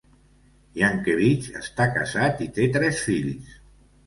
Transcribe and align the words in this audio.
Yankevich 0.79 1.49
està 1.61 1.87
casat 1.99 2.43
i 2.47 2.49
té 2.57 2.67
tres 2.79 3.05
fills. 3.11 3.55